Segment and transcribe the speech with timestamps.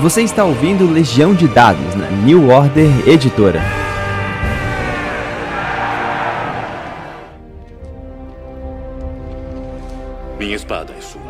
[0.00, 3.62] Você está ouvindo Legião de Dados na New Order Editora.
[10.38, 11.22] Minha espada é sua.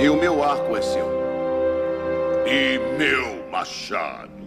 [0.00, 1.08] E o meu arco é seu.
[2.44, 4.37] E meu machado.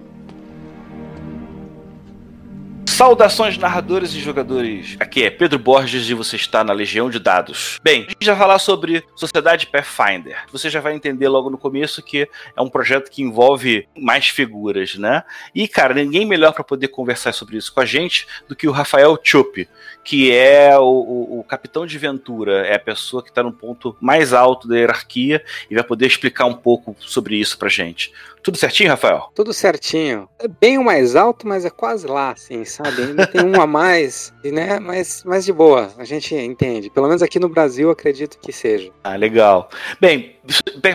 [3.01, 4.95] Saudações narradores e jogadores.
[4.99, 7.79] Aqui é Pedro Borges e você está na Legião de Dados.
[7.81, 10.37] Bem, a gente vai falar sobre Sociedade Pathfinder.
[10.51, 14.99] Você já vai entender logo no começo que é um projeto que envolve mais figuras,
[14.99, 15.23] né?
[15.55, 18.71] E cara, ninguém melhor para poder conversar sobre isso com a gente do que o
[18.71, 19.67] Rafael Chup,
[20.03, 23.97] que é o, o, o capitão de Ventura, é a pessoa que está no ponto
[23.99, 28.13] mais alto da hierarquia e vai poder explicar um pouco sobre isso pra gente.
[28.43, 29.29] Tudo certinho, Rafael?
[29.35, 30.27] Tudo certinho.
[30.39, 33.03] É bem o mais alto, mas é quase lá, assim, sabe?
[33.03, 34.79] Ainda tem um a mais, né?
[34.79, 36.89] Mas, mas de boa, a gente entende.
[36.89, 38.91] Pelo menos aqui no Brasil, acredito que seja.
[39.03, 39.69] Ah, legal.
[39.99, 40.35] Bem,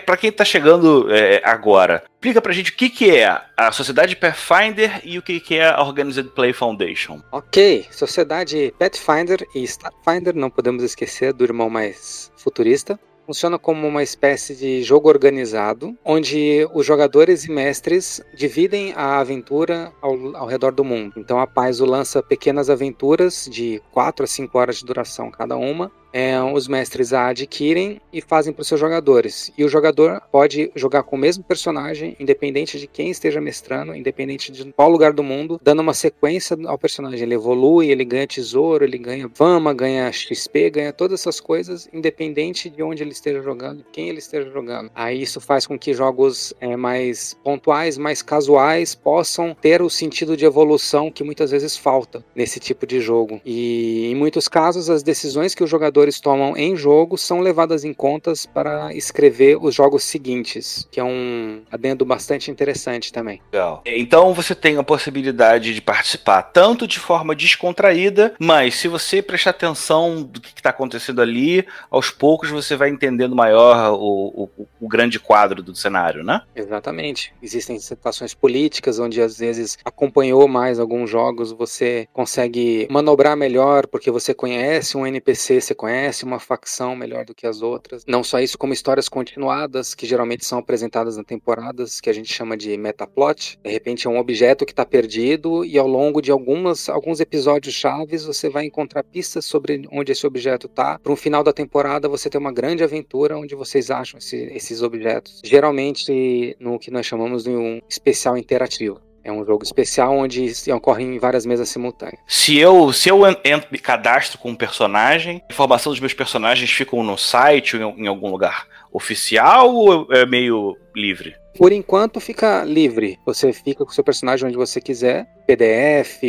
[0.05, 4.17] para quem tá chegando é, agora, explica pra gente o que, que é a Sociedade
[4.17, 7.23] Pathfinder e o que, que é a Organized Play Foundation.
[7.31, 14.03] Ok, Sociedade Pathfinder e Starfinder, não podemos esquecer do irmão mais futurista funciona como uma
[14.03, 20.73] espécie de jogo organizado, onde os jogadores e mestres dividem a aventura ao, ao redor
[20.73, 21.15] do mundo.
[21.17, 25.91] Então a Paizo lança pequenas aventuras de 4 a 5 horas de duração cada uma,
[26.17, 29.53] é, os mestres a adquirem e fazem para os seus jogadores.
[29.59, 34.51] E o jogador pode jogar com o mesmo personagem, independente de quem esteja mestrando, independente
[34.51, 37.21] de qual lugar do mundo, dando uma sequência ao personagem.
[37.21, 42.71] Ele evolui, ele ganha tesouro, ele ganha fama, ganha XP, ganha todas essas coisas, independente
[42.71, 44.91] de onde ele esteja jogando, quem ele esteja jogando.
[44.95, 50.35] Aí isso faz com que jogos é, mais pontuais, mais casuais, possam ter o sentido
[50.35, 53.39] de evolução que muitas vezes falta nesse tipo de jogo.
[53.45, 57.85] E em muitos casos, as decisões que o jogador jogadores tomam em jogo são levadas
[57.85, 63.41] em contas para escrever os jogos seguintes, que é um adendo bastante interessante também.
[63.53, 63.83] Legal.
[63.85, 69.51] Então você tem a possibilidade de participar tanto de forma descontraída, mas se você prestar
[69.51, 74.89] atenção do que está acontecendo ali, aos poucos você vai entendendo maior o, o, o
[74.89, 76.43] grande quadro do cenário, né?
[76.55, 77.33] Exatamente.
[77.43, 84.11] Existem situações políticas onde às vezes acompanhou mais alguns jogos, você consegue manobrar melhor porque
[84.11, 88.05] você conhece um NPC, você conhece conhece uma facção melhor do que as outras.
[88.07, 92.33] Não só isso, como histórias continuadas, que geralmente são apresentadas na temporadas, que a gente
[92.33, 93.57] chama de metaplot.
[93.63, 97.75] De repente é um objeto que está perdido e ao longo de algumas, alguns episódios
[97.75, 100.99] chaves você vai encontrar pistas sobre onde esse objeto está.
[100.99, 104.83] Para um final da temporada você tem uma grande aventura onde vocês acham esse, esses
[104.83, 105.41] objetos.
[105.45, 109.06] Geralmente no que nós chamamos de um especial interativo.
[109.27, 112.21] É um jogo especial onde ocorrem várias mesas simultâneas.
[112.29, 116.71] Se eu, se eu entro, me cadastro com um personagem, a informação dos meus personagens
[116.71, 121.35] ficam no site ou em algum lugar oficial ou é meio livre?
[121.59, 123.19] Por enquanto fica livre.
[123.27, 125.27] Você fica com o seu personagem onde você quiser.
[125.45, 126.21] PDF,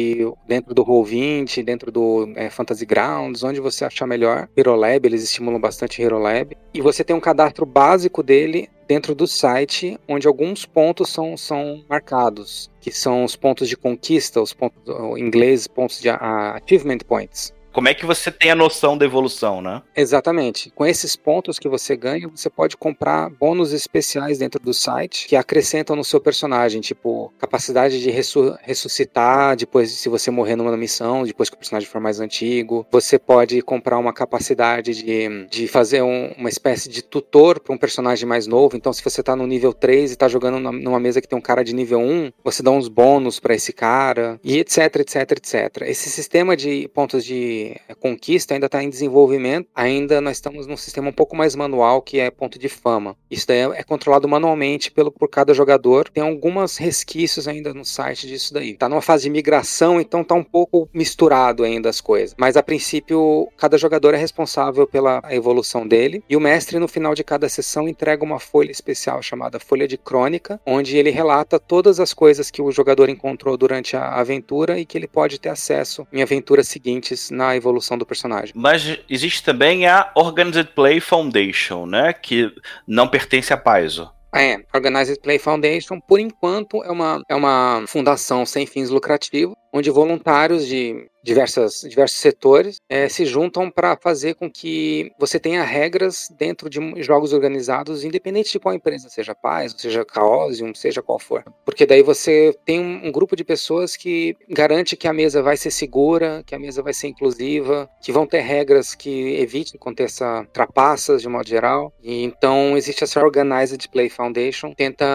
[0.48, 4.48] dentro do Roll20, dentro do é, Fantasy Grounds, onde você achar melhor.
[4.58, 6.58] Hero Lab, eles estimulam bastante Hero Lab.
[6.74, 11.84] E você tem um cadastro básico dele dentro do site, onde alguns pontos são, são
[11.90, 14.82] marcados, que são os pontos de conquista, os pontos
[15.18, 17.54] em inglês, pontos de achievement points.
[17.78, 19.84] Como é que você tem a noção da evolução, né?
[19.96, 20.72] Exatamente.
[20.72, 25.36] Com esses pontos que você ganha, você pode comprar bônus especiais dentro do site que
[25.36, 31.52] acrescentam no seu personagem, tipo capacidade de ressuscitar depois se você morrer numa missão, depois
[31.52, 32.84] que o personagem for mais antigo.
[32.90, 37.78] Você pode comprar uma capacidade de, de fazer um, uma espécie de tutor para um
[37.78, 38.76] personagem mais novo.
[38.76, 41.42] Então, se você está no nível 3 e está jogando numa mesa que tem um
[41.42, 45.82] cara de nível 1, você dá uns bônus para esse cara e etc, etc, etc.
[45.84, 47.67] Esse sistema de pontos de
[48.00, 52.20] conquista ainda está em desenvolvimento, ainda nós estamos num sistema um pouco mais manual que
[52.20, 53.16] é ponto de fama.
[53.30, 56.10] Isso daí é controlado manualmente pelo, por cada jogador.
[56.10, 58.72] Tem algumas resquícios ainda no site disso daí.
[58.72, 62.36] Está numa fase de migração, então está um pouco misturado ainda as coisas.
[62.38, 67.14] Mas a princípio, cada jogador é responsável pela evolução dele e o mestre no final
[67.14, 72.00] de cada sessão entrega uma folha especial chamada folha de crônica, onde ele relata todas
[72.00, 76.08] as coisas que o jogador encontrou durante a aventura e que ele pode ter acesso
[76.12, 78.54] em aventuras seguintes na evolução do personagem.
[78.56, 82.14] Mas existe também a Organized Play Foundation, né?
[82.14, 82.52] Que
[82.88, 84.10] não pertence a Paizo.
[84.36, 89.90] É, Organized Play Foundation, por enquanto, é uma, é uma fundação sem fins lucrativos onde
[89.90, 96.30] voluntários de diversas, diversos setores é, se juntam para fazer com que você tenha regras
[96.40, 101.44] dentro de jogos organizados, independente de qual empresa, seja Paz, seja Chaosium, seja qual for.
[101.66, 105.58] Porque daí você tem um, um, grupo de pessoas que garante que a mesa vai
[105.58, 110.48] ser segura, que a mesa vai ser inclusiva, que vão ter regras que evitem aconteça
[110.54, 111.92] trapaças de modo geral.
[112.02, 115.06] E então existe essa Organized Play Foundation, tenta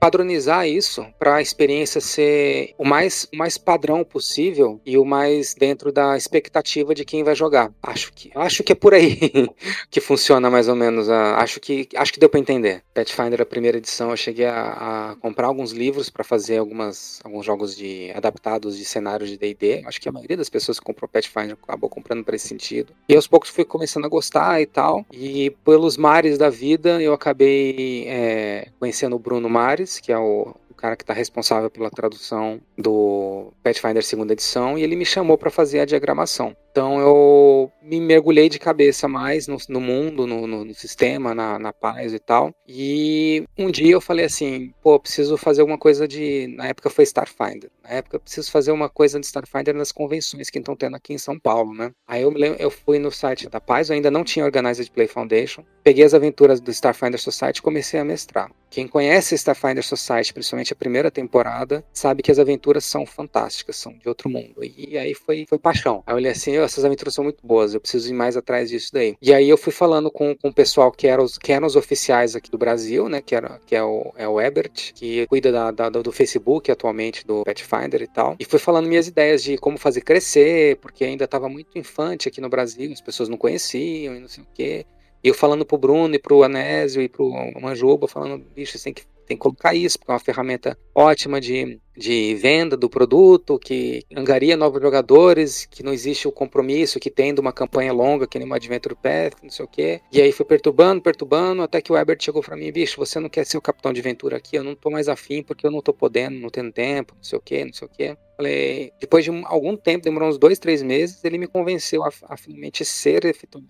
[0.00, 5.49] padronizar isso para a experiência ser o mais, o mais padrão possível e o mais
[5.54, 7.72] dentro da expectativa de quem vai jogar.
[7.82, 9.16] Acho que, acho que é por aí
[9.90, 11.08] que funciona mais ou menos.
[11.08, 12.82] acho que, acho que deu para entender.
[12.94, 17.44] Pathfinder, a primeira edição, eu cheguei a, a comprar alguns livros para fazer algumas, alguns
[17.44, 19.82] jogos de adaptados de cenários de D&D.
[19.86, 22.92] Acho que a maioria das pessoas que comprou Pathfinder acabou comprando para esse sentido.
[23.08, 25.04] E aos poucos fui começando a gostar e tal.
[25.12, 30.54] E pelos mares da vida, eu acabei é, conhecendo o Bruno Mares, que é o
[30.80, 35.50] cara que está responsável pela tradução do Pathfinder segunda edição, e ele me chamou para
[35.50, 36.56] fazer a diagramação.
[36.70, 41.58] Então eu me mergulhei de cabeça mais no, no mundo, no, no, no, sistema, na,
[41.58, 42.54] na paz e tal.
[42.66, 46.46] E um dia eu falei assim, pô, preciso fazer alguma coisa de.
[46.56, 47.70] Na época foi Starfinder.
[47.82, 51.18] Na época preciso fazer uma coisa de Starfinder nas convenções que estão tendo aqui em
[51.18, 51.90] São Paulo, né?
[52.06, 55.64] Aí eu, eu fui no site da Paz, eu ainda não tinha Organized Play Foundation.
[55.82, 58.50] Peguei as aventuras do Starfinder Society e comecei a mestrar.
[58.70, 63.92] Quem conhece Starfinder Society, principalmente a primeira temporada, sabe que as aventuras são fantásticas, são
[63.92, 64.62] de outro mundo.
[64.62, 66.04] E aí foi, foi paixão.
[66.06, 68.90] Aí eu olhei assim, essas aventuras são muito boas, eu preciso ir mais atrás disso
[68.92, 69.16] daí.
[69.20, 71.74] E aí eu fui falando com, com o pessoal que eram os, que eram os
[71.74, 75.50] oficiais aqui do Brasil, né, que, era, que é, o, é o Ebert, que cuida
[75.50, 78.36] da, da, do Facebook atualmente, do Pathfinder e tal.
[78.38, 82.40] E fui falando minhas ideias de como fazer crescer, porque ainda estava muito infante aqui
[82.40, 84.86] no Brasil, as pessoas não conheciam e não sei o quê.
[85.22, 87.30] Eu falando pro Bruno e pro Anésio e pro
[87.60, 91.80] Manjuba, falando, bicho, tem que tem que colocar isso, porque é uma ferramenta ótima de,
[91.96, 97.32] de venda do produto, que angaria novos jogadores, que não existe o compromisso que tem
[97.32, 100.00] de uma campanha longa, que nem uma Adventure Path, não sei o quê.
[100.12, 103.28] E aí foi perturbando, perturbando, até que o Ebert chegou para mim, bicho, você não
[103.28, 104.56] quer ser o capitão de aventura aqui?
[104.56, 107.38] Eu não tô mais afim, porque eu não tô podendo, não tendo tempo, não sei
[107.38, 108.16] o quê, não sei o quê.
[108.40, 112.38] Falei, depois de algum tempo, demorou uns dois, três meses, ele me convenceu a, a
[112.38, 113.20] finalmente ser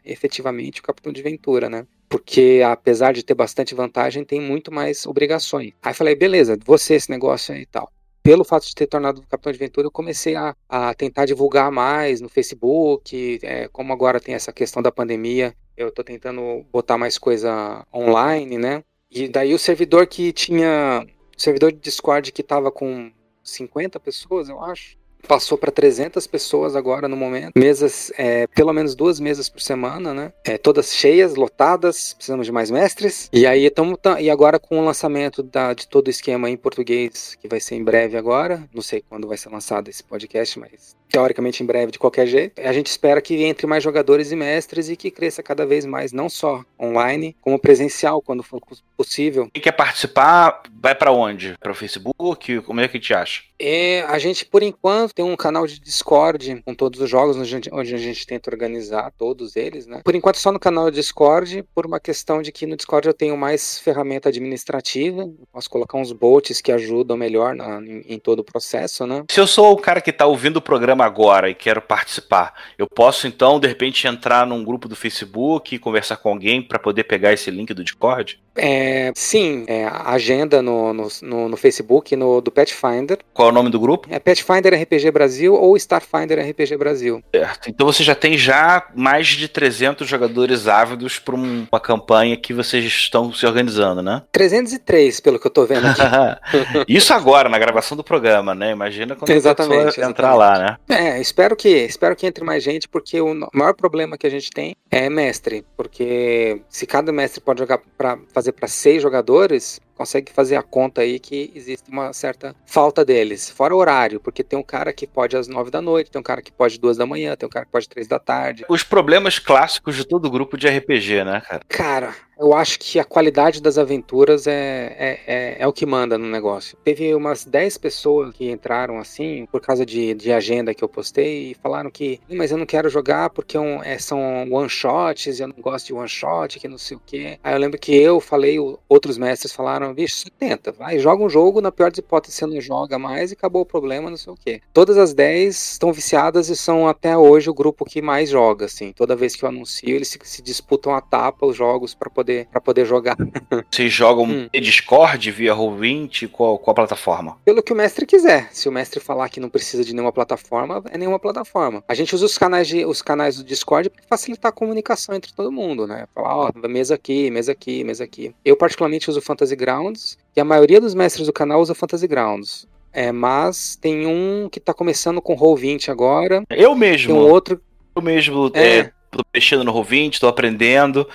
[0.05, 1.84] efetivamente o capitão de aventura, né?
[2.08, 5.72] porque apesar de ter bastante vantagem, tem muito mais obrigações.
[5.82, 7.90] Aí falei, beleza, você esse negócio aí e tal.
[8.22, 12.20] Pelo fato de ter tornado Capitão de Aventura, eu comecei a, a tentar divulgar mais
[12.20, 13.40] no Facebook.
[13.43, 18.56] É, como agora tem essa questão da pandemia, eu estou tentando botar mais coisa online,
[18.56, 18.84] né?
[19.11, 21.05] E daí o servidor que tinha.
[21.37, 23.11] O servidor de Discord que estava com
[23.42, 27.52] 50 pessoas, eu acho passou para 300 pessoas agora no momento.
[27.56, 30.32] Mesas, é, pelo menos duas mesas por semana, né?
[30.44, 33.28] É, todas cheias, lotadas, precisamos de mais mestres.
[33.32, 37.37] E aí estamos e agora com o lançamento da, de todo o esquema em português,
[37.40, 38.69] que vai ser em breve agora.
[38.72, 42.60] Não sei quando vai ser lançado esse podcast, mas teoricamente em breve de qualquer jeito.
[42.60, 46.12] A gente espera que entre mais jogadores e mestres e que cresça cada vez mais,
[46.12, 48.60] não só online, como presencial, quando for
[48.96, 49.48] possível.
[49.52, 51.56] Quem quer participar, vai para onde?
[51.58, 52.60] Para o Facebook?
[52.62, 53.42] Como é que te acha?
[53.58, 57.94] É, a gente, por enquanto, tem um canal de Discord com todos os jogos, onde
[57.94, 60.00] a gente tenta organizar todos eles, né?
[60.02, 63.12] Por enquanto, só no canal de Discord, por uma questão de que no Discord eu
[63.12, 68.38] tenho mais ferramenta administrativa, posso colocar uns bots que ajudam melhor na, em, em todo
[68.40, 69.24] o processo, né?
[69.30, 72.55] Se eu sou o cara que está ouvindo o programa programa agora e quero participar,
[72.76, 76.79] eu posso então, de repente, entrar num grupo do Facebook e conversar com alguém para
[76.79, 78.38] poder pegar esse link do Discord?
[78.62, 83.18] É, sim, é, agenda no, no, no, no Facebook no, do Pathfinder.
[83.32, 84.06] Qual é o nome do grupo?
[84.10, 87.22] É Pathfinder RPG Brasil ou Starfinder RPG Brasil.
[87.34, 87.70] Certo.
[87.70, 92.84] Então você já tem já mais de 300 jogadores ávidos para uma campanha que vocês
[92.84, 94.22] estão se organizando, né?
[94.31, 96.02] 303, pelo que eu tô vendo aqui.
[96.86, 98.72] Isso agora, na gravação do programa, né?
[98.72, 100.76] Imagina quando exatamente, a entrar lá, né?
[100.88, 104.50] É, espero que, espero que entre mais gente, porque o maior problema que a gente
[104.50, 110.32] tem é mestre, porque se cada mestre pode jogar para fazer para seis jogadores, consegue
[110.32, 113.50] fazer a conta aí que existe uma certa falta deles.
[113.50, 116.22] Fora o horário, porque tem um cara que pode às nove da noite, tem um
[116.22, 118.64] cara que pode duas da manhã, tem um cara que pode três da tarde.
[118.69, 121.62] Os problemas clássicos de todo grupo de RPG, né, cara?
[121.69, 126.17] Cara, eu acho que a qualidade das aventuras é, é, é, é, o que manda
[126.17, 126.77] no negócio.
[126.82, 131.51] Teve umas 10 pessoas que entraram assim, por causa de, de agenda que eu postei,
[131.51, 135.49] e falaram que, mas eu não quero jogar porque é um, é, são one-shots, eu
[135.49, 137.39] não gosto de one-shot, que não sei o quê.
[137.44, 138.56] Aí eu lembro que eu falei,
[138.89, 142.59] outros mestres falaram, bicho, tenta, vai, joga um jogo, na pior das hipóteses você não
[142.59, 144.63] joga mais e acabou o problema, não sei o quê.
[144.73, 148.93] Todas as 10 estão viciadas e são até hoje o grupo que mais joga, assim.
[148.93, 152.30] Toda vez que eu anuncio, eles se, se disputam a tapa os jogos para poder
[152.31, 153.17] poder, pra poder jogar.
[153.70, 154.49] Vocês jogam Hum.
[154.53, 157.37] via Discord, via Roll20, qual, qual a plataforma?
[157.44, 158.49] Pelo que o mestre quiser.
[158.53, 161.82] Se o mestre falar que não precisa de nenhuma plataforma, é nenhuma plataforma.
[161.89, 165.32] A gente usa os canais, de, os canais do Discord para facilitar a comunicação entre
[165.32, 166.06] todo mundo, né?
[166.15, 168.34] Falar, ó, mesa aqui, mesa aqui, mesa aqui.
[168.44, 172.67] Eu particularmente uso Fantasy Grounds e a maioria dos mestres do canal usa Fantasy Grounds.
[172.93, 177.60] É, mas tem um que tá começando com Roll20 agora, Eu tem mesmo, um outro.
[177.94, 178.79] eu mesmo É.
[178.79, 181.06] é, tô mexendo no Roll20, tô aprendendo.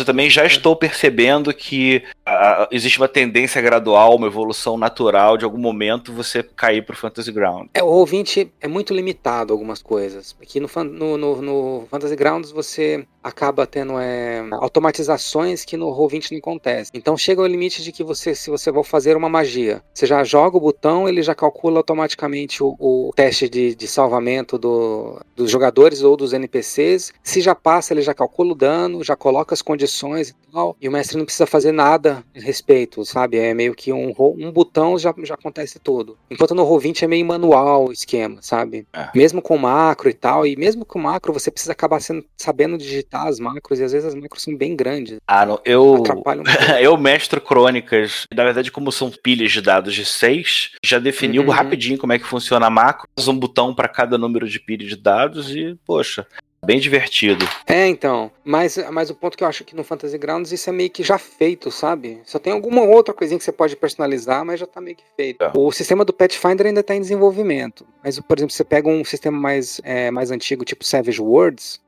[0.00, 5.44] Eu também já estou percebendo que ah, existe uma tendência gradual, uma evolução natural de
[5.44, 7.68] algum momento você cair pro Fantasy Ground.
[7.74, 10.36] É, o Roll20 é muito limitado algumas coisas.
[10.40, 16.32] Aqui no, no, no, no Fantasy Grounds você acaba tendo é, automatizações que no Roll20
[16.32, 16.90] não acontece.
[16.94, 20.22] Então chega ao limite de que você, se você for fazer uma magia, você já
[20.24, 25.50] joga o botão, ele já calcula automaticamente o, o teste de, de salvamento do- dos
[25.50, 27.12] jogadores ou dos NPCs.
[27.22, 30.76] Se já passa, ele já calcula o dano, já coloca as condições e tal.
[30.80, 33.38] E o mestre não precisa fazer nada a respeito, sabe?
[33.38, 36.16] É meio que um, um botão já, já acontece tudo.
[36.30, 38.86] Enquanto no Roll20 é meio manual o esquema, sabe?
[38.92, 39.08] É.
[39.14, 43.09] Mesmo com macro e tal, e mesmo com macro você precisa acabar sendo, sabendo digitar
[43.12, 46.02] as macros, e às vezes as macros são bem grandes, Ah, não, eu.
[46.80, 51.50] Eu mestro crônicas, na verdade, como são pilhas de dados de 6, já definiu Uhum.
[51.50, 54.96] rapidinho como é que funciona a macro, um botão para cada número de pilha de
[54.96, 56.26] dados e, poxa,
[56.64, 57.48] bem divertido.
[57.66, 58.30] É, então.
[58.44, 61.02] Mas, mas o ponto que eu acho que no Fantasy Grounds isso é meio que
[61.02, 62.20] já feito, sabe?
[62.24, 65.42] Só tem alguma outra coisinha que você pode personalizar, mas já tá meio que feito.
[65.42, 65.50] É.
[65.56, 67.86] O sistema do Pathfinder ainda tá em desenvolvimento.
[68.04, 71.80] Mas, por exemplo, você pega um sistema mais, é, mais antigo, tipo Savage Worlds,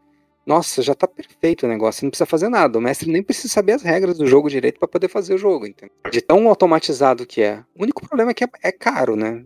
[0.44, 2.00] nossa, já tá perfeito o negócio.
[2.00, 2.78] Você não precisa fazer nada.
[2.78, 5.66] O mestre nem precisa saber as regras do jogo direito para poder fazer o jogo,
[5.66, 5.94] entendeu?
[6.10, 7.62] De tão automatizado que é.
[7.76, 9.44] O único problema é que é, é caro, né?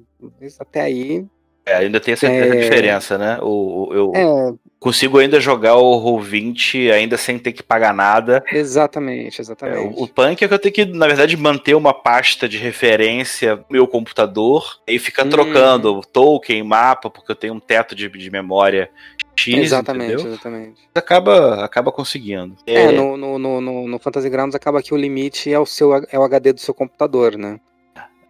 [0.59, 1.27] Até aí.
[1.67, 2.55] É, ainda tem essa, É.
[2.55, 3.39] diferença, né?
[3.43, 8.45] O, o- eu É, consigo ainda jogar o Roll20 ainda sem ter que pagar nada.
[8.53, 9.99] exatamente, É, exatamente.
[9.99, 13.57] o, o punk é que eu tenho que, na verdade, manter uma pasta de referência
[13.57, 15.31] no meu computador e ficar Hum.
[15.31, 18.89] trocando token, mapa, porque eu tenho um teto de, de memória
[19.35, 20.33] X, exatamente, entendeu?
[20.33, 20.81] exatamente.
[20.95, 22.55] Acaba, acaba conseguindo.
[22.65, 25.93] É, no, no, no, no, no Fantasy Grounds acaba que o limite é o, seu,
[25.95, 27.59] é o HD do seu computador, né?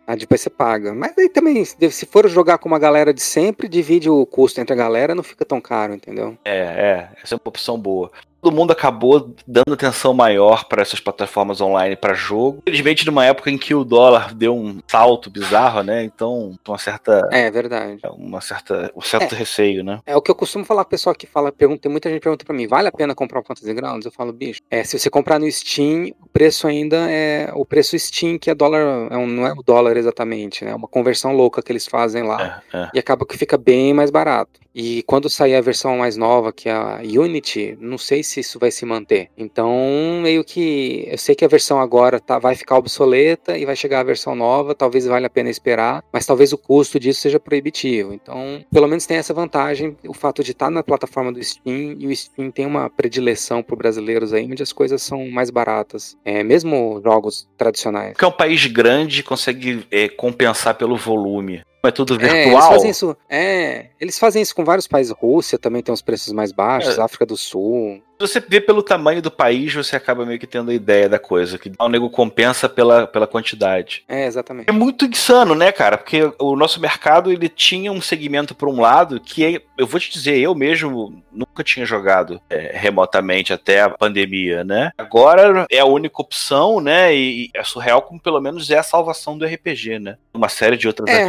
[0.07, 0.95] Aí depois você paga.
[0.95, 4.73] Mas aí também, se for jogar com uma galera de sempre, divide o custo entre
[4.73, 6.39] a galera, não fica tão caro, entendeu?
[6.45, 8.11] É, é, essa é uma opção boa.
[8.47, 12.59] Todo mundo acabou dando atenção maior para essas plataformas online para jogo.
[12.63, 16.05] Infelizmente, numa época em que o dólar deu um salto bizarro, né?
[16.05, 17.99] Então, uma certa, É, verdade.
[18.17, 19.99] uma certa, um certo receio, né?
[20.07, 22.55] É o que eu costumo falar, pessoal que fala, pergunta, tem muita gente pergunta pra
[22.55, 24.07] mim, vale a pena comprar o Fantasy Grounds?
[24.07, 27.99] Eu falo, bicho, é, se você comprar no Steam, o preço ainda é o preço
[27.99, 30.71] Steam, que é dólar, é um- não é o dólar exatamente, né?
[30.71, 32.63] É uma conversão louca que eles fazem lá.
[32.73, 32.91] É, é.
[32.95, 34.61] E acaba que fica bem mais barato.
[34.79, 38.59] E quando sair a versão mais nova, que é a Unity, não sei se isso
[38.59, 39.29] vai se manter.
[39.37, 41.07] Então, meio que.
[41.09, 44.35] Eu sei que a versão agora tá, vai ficar obsoleta e vai chegar a versão
[44.35, 48.13] nova, talvez valha a pena esperar, mas talvez o custo disso seja proibitivo.
[48.13, 52.07] Então, pelo menos tem essa vantagem, o fato de estar na plataforma do Steam, e
[52.07, 56.17] o Steam tem uma predileção por brasileiros aí, onde as coisas são mais baratas.
[56.25, 58.13] É, mesmo jogos tradicionais.
[58.13, 61.63] Porque é um país grande consegue é, compensar pelo volume.
[61.83, 62.73] É tudo É, eles virtual.
[62.73, 63.17] fazem isso.
[63.29, 65.13] É, eles fazem isso com vários países.
[65.17, 67.03] Rússia também tem os preços mais baixos, É.
[67.03, 68.03] África do Sul.
[68.19, 71.19] Se você vê pelo tamanho do país, você acaba meio que tendo a ideia da
[71.19, 74.05] coisa, que o nego compensa pela, pela quantidade.
[74.09, 74.71] É, exatamente.
[74.71, 75.99] É muito insano, né, cara?
[75.99, 80.01] Porque o nosso mercado ele tinha um segmento por um lado que é- eu vou
[80.01, 84.93] te dizer, eu mesmo nunca tinha jogado é, remotamente até a pandemia, né?
[84.97, 87.15] Agora é a única opção, né?
[87.15, 90.17] E, e é surreal como pelo menos é a salvação do RPG, né?
[90.33, 91.25] Uma série de outras É.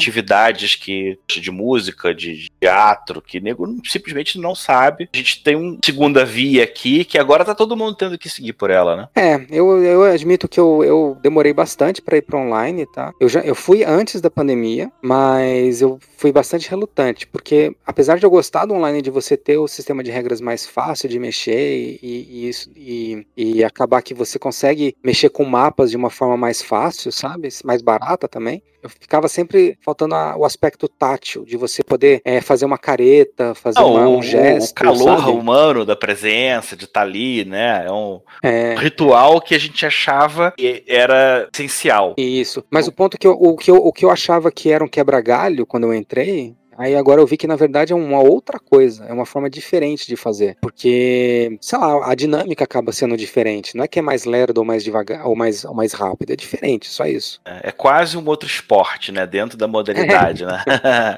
[0.46, 5.10] atividades que de música, de teatro, que nego simplesmente não sabe.
[5.14, 8.54] A gente tem uma segunda via aqui que agora tá todo mundo tendo que seguir
[8.54, 9.10] por ela, né?
[9.16, 13.12] É, eu, eu admito que eu, eu demorei bastante para ir para online, tá?
[13.20, 18.26] Eu já eu fui antes da pandemia, mas eu fui bastante relutante, porque apesar de
[18.26, 21.98] eu gostar do online de você ter o sistema de regras mais fácil de mexer
[22.02, 26.36] e, e, isso- e, e acabar que você consegue mexer com mapas de uma forma
[26.38, 27.50] mais fácil, sabe?
[27.64, 28.62] Mais barata também.
[28.82, 33.56] Eu ficava sempre faltando a- o aspecto tátil, de você poder é, fazer uma careta,
[33.56, 34.72] fazer Não, uma- o, um gesto.
[34.72, 35.32] o calor sabe?
[35.32, 37.86] humano da presença, de estar ali, né?
[37.88, 38.76] É um É.
[38.76, 42.14] ritual que a gente achava que era essencial.
[42.18, 42.64] Isso.
[42.70, 44.88] Mas o ponto que eu, o, que eu, o que eu achava que era um
[44.88, 49.06] quebra-galho quando eu entrei, aí agora eu vi que na verdade é uma outra coisa,
[49.06, 50.58] é uma forma diferente de fazer.
[50.62, 53.76] Porque, sei lá, a dinâmica acaba sendo diferente.
[53.76, 56.36] Não é que é mais lerdo ou mais devagar ou mais, ou mais rápido, é
[56.36, 57.40] diferente, só isso.
[57.46, 59.28] É é quase um outro esporte, né?
[59.28, 60.64] Dentro da modernidade, né?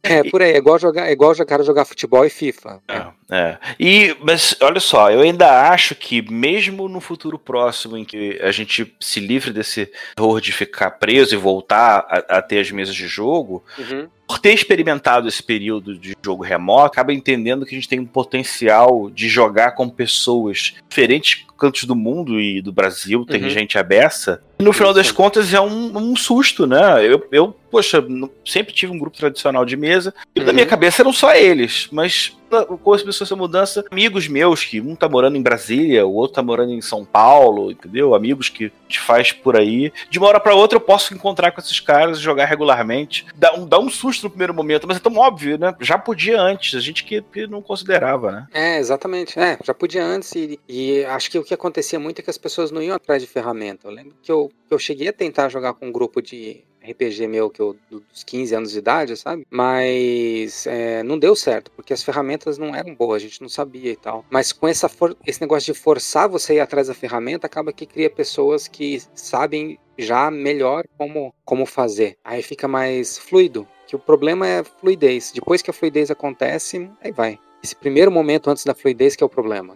[0.00, 2.80] É, por aí, é igual jogar, é igual jogar, jogar futebol e FIFA.
[2.88, 3.58] É, é.
[3.78, 8.52] E, mas olha só, eu ainda acho que mesmo no futuro próximo em que a
[8.52, 12.94] gente se livre desse horror de ficar preso e voltar a, a ter as mesas
[12.94, 14.08] de jogo, Uhum.
[14.28, 18.04] Por ter experimentado esse período de jogo remoto, acaba entendendo que a gente tem um
[18.04, 23.50] potencial de jogar com pessoas diferentes cantos do mundo e do Brasil, tem Uhum.
[23.50, 24.40] gente abessa.
[24.60, 27.04] E no final das contas é um, um susto, né?
[27.04, 28.04] Eu, eu, poxa,
[28.46, 30.52] sempre tive um grupo tradicional de mesa, e na Uhum.
[30.54, 32.47] minha cabeça eram só eles, mas na-
[32.82, 36.72] começou essa mudança, amigos meus, que um tá morando em Brasília, o outro tá morando
[36.72, 38.14] em São Paulo, entendeu?
[38.14, 39.92] Amigos que gente faz por aí.
[40.10, 43.26] De uma hora pra outra eu posso encontrar com esses caras e jogar regularmente.
[43.36, 45.74] Dá um, dá um susto no primeiro momento, mas é tão óbvio, né?
[45.80, 48.46] Já podia antes, a gente que, que não considerava, né?
[48.52, 49.38] É, exatamente.
[49.38, 52.38] É, já podia antes e, e acho que o que acontecia muito é que as
[52.38, 53.86] pessoas não iam atrás de ferramenta.
[53.86, 57.50] Eu lembro que eu, eu cheguei a tentar jogar com um grupo de RPG meu
[57.50, 59.46] que eu do- dos 15 anos de idade, sabe?
[59.50, 63.92] Mas é, não deu certo, porque as ferramentas não eram boas, a gente não sabia
[63.92, 64.24] e tal.
[64.30, 64.90] Mas com essa
[65.26, 69.00] esse negócio de forçar você a ir atrás da ferramenta, acaba que cria pessoas que
[69.14, 72.16] sabem já melhor como, como fazer.
[72.24, 73.66] Aí fica mais fluido.
[73.86, 75.32] Que o problema é fluidez.
[75.34, 77.38] Depois que a fluidez acontece, aí vai.
[77.62, 79.74] Esse primeiro momento antes da fluidez que é o problema.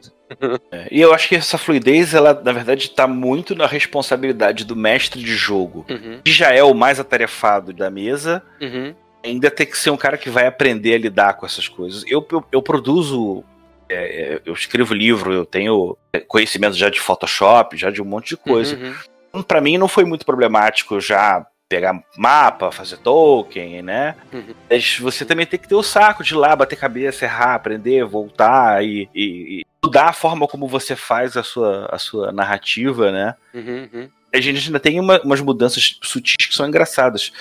[0.71, 4.77] É, E eu acho que essa fluidez, ela, na verdade, tá muito na responsabilidade do
[4.77, 9.67] mestre de jogo, Uhum, que já é o mais atarefado da mesa, uhum, ainda tem
[9.67, 12.05] que ser um cara que vai aprender a lidar com essas coisas.
[12.07, 13.45] Eu, eu, eu produzo,
[13.89, 13.95] é,
[14.35, 18.29] é, eu escrevo livro, eu tenho é, conhecimento já de Photoshop, já de um monte
[18.31, 18.77] de coisa.
[18.77, 18.95] uhum,
[19.29, 24.15] Então, Pra mim não foi muito problemático já pegar mapa, fazer token, né?
[24.33, 24.55] Uhum.
[24.69, 28.05] Mas você também tem que ter o saco de ir lá, bater cabeça, errar, aprender,
[28.05, 33.11] voltar e, e- e mudar a forma como você faz a sua, a sua narrativa,
[33.11, 33.35] né?
[33.55, 34.09] uhum, uhum.
[34.35, 37.33] a gente ainda tem uma- umas mudanças sutis que são engraçadas.